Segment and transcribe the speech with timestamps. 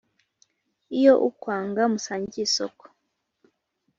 [0.97, 2.83] iyo ukwanga musangiye isoko?